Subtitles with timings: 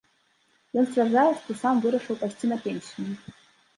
[0.81, 3.09] Ён сцвярджае, што сам вырашыў пайсці на пенсію.